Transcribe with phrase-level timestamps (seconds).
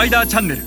[0.00, 0.62] パイダーチャンネル。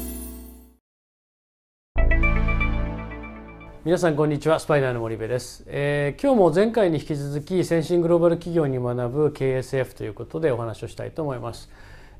[3.83, 4.59] 皆さんこんにちは。
[4.59, 11.71] スパイダーの森部です、えー、今日も前回に引き続き先進グローバル企業に学ぶ KSF ということでお話をしたいと思います、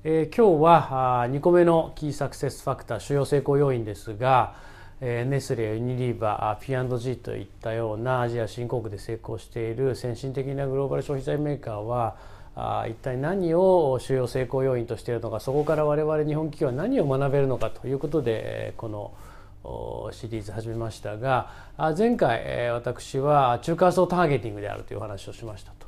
[0.03, 4.55] えー、今日は2個目のキーサクセスファクター主要成功要因ですが
[4.99, 12.15] えネスレユニリーバー P&G といったようなアジア新興国で成功している先進的なグローバル消費財メーカーは
[12.55, 21.49] あ一体何を主要成功要因としているのかそこから我々日本企業は何を学べるのかということでこのシリーズ始めましたが
[21.97, 25.87] 前回私は中間層ターゲティングであるというお話をしましたと、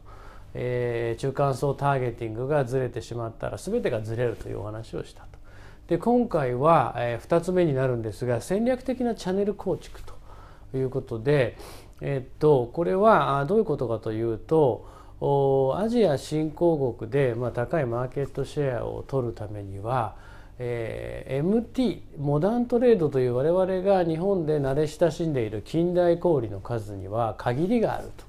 [0.54, 5.28] え中間層ターゲティングがずれてしまったら全てがずれるというお話をしたと。
[5.88, 10.16] で今回は2つ目になるんですが戦略的なチャンネル構築と
[10.78, 11.58] いうことで
[12.02, 14.88] えっとこれはどういうことかというと
[15.22, 20.16] アジア新興国で、まあ、高いマーケットシェアを取るためには、
[20.60, 28.26] えー、MT モダントレードという我々が日本で慣れ親しんでいる近代小売の数には限りがあると。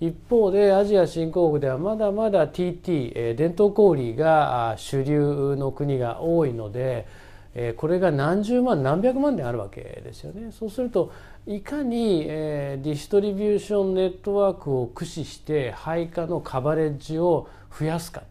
[0.00, 7.06] 一方でアジア新興国ではまだまだ TT 伝統小売が主流の国が多いので
[7.54, 10.52] えこれが何十万何百万であるわけですよね。
[10.52, 11.12] そうすると
[11.46, 18.22] いかに、えディストリビューションネットワークを駆使して配下のカバレッジを増やすか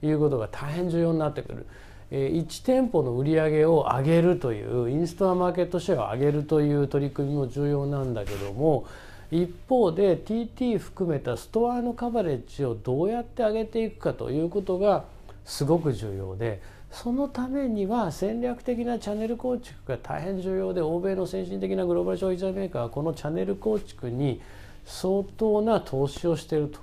[0.00, 1.66] ということが大変重要になってくる。
[2.10, 8.86] 1店舗の売り上げを上げるというインストアマーケットシェアを上げるという取り組みも重要なんだけども
[9.30, 15.04] 一方で TT 含めたストアのカバレッジをどうやって上げていくかということが
[15.44, 16.60] すごく重要で
[16.94, 24.40] そのためには戦略的なチャンネル構築が大変重要で欧米の先進的なグローバル消費財メーカーはこのチャンネル構築に
[24.84, 26.78] 相当な投資をしていると。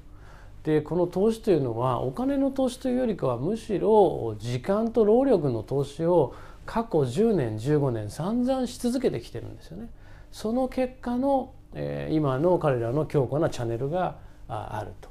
[0.63, 9.89] でこの投資というのはお金の投資というよりかはむしろ時間と労力の投資を過去10年15年散々し続けてきてるんですよね。
[10.31, 14.17] その結果の、えー、今の彼らの強固なチャンネルが
[14.50, 15.09] あると。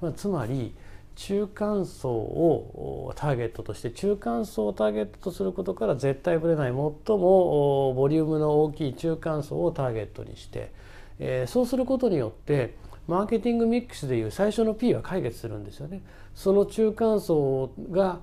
[0.00, 0.72] まあ、つまり
[1.16, 6.92] 中間層をターゲットとして中間層をターゲットとすることから絶対ぶれない最も
[7.94, 10.70] ボリュームの大きい中間層をターゲットにして、
[11.18, 12.74] えー、そうすることによって
[13.08, 16.02] マーケティングミックスでいう最初の P は解決するんですよね。
[16.34, 18.20] その中間層が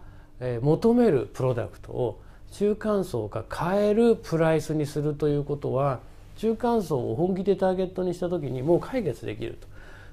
[0.61, 2.21] 求めるプロダクトを
[2.51, 5.99] 中間層が買えるプライスにするということは
[6.35, 9.67] 中間層を本気でターゲットにした時にもう解決できると。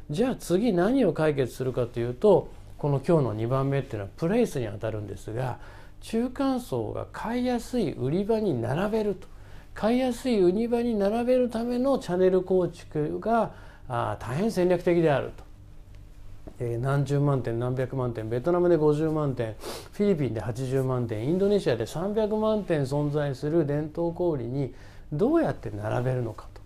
[0.08, 2.48] じゃあ次何を解決するかというと
[2.80, 5.58] この今日の2番目っていうのはプレイスにあたるんですが
[6.00, 9.28] 中間層が買いやすい売り場に並べると
[9.74, 13.52] 買いやすい売り場に並べるためのチャンネル構築が
[13.86, 15.44] あ大変戦略的であると。
[16.58, 19.56] えー、何十万点何百万点ベトナムで50万点
[19.92, 24.74] フィリピンで80万点インドネシアで300万点存在する伝統小売に
[25.12, 26.62] どうやって並べるのかと。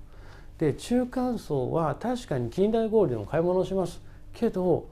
[0.59, 4.01] で中間層は確かに近代小売の買い物をします
[4.33, 4.87] けど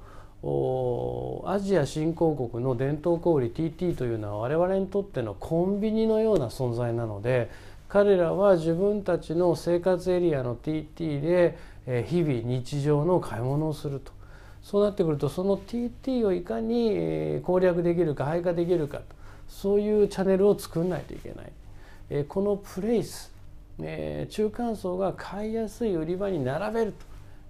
[0.45, 7.49] アジア新興国の伝統小売 TT というのは我々にとってのコンビニのような存在なので
[7.89, 11.57] 彼らは自分たちの生活エリアの TT で
[12.07, 14.11] 日々日常の買い物をすると。
[14.63, 19.01] そうなってくるとその TT をいかに攻略できるか配下できるか
[19.49, 21.43] そういうチャンネルを作んないといけな
[22.21, 22.25] い。
[22.27, 23.33] このプレイス
[24.29, 26.95] 中間層が買いやすい売り場に並べる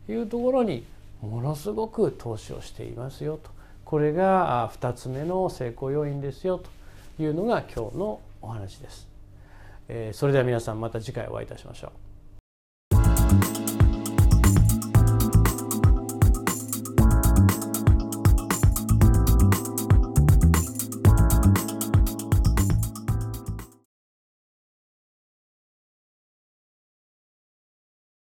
[0.06, 0.84] というところに
[1.22, 3.50] ものすごく投資をしていますよと
[3.84, 9.06] これが2つ目の成功要因ですよというのが今日のお話です。
[10.12, 12.11] それでは皆さんまた次回お会いいたしましょう。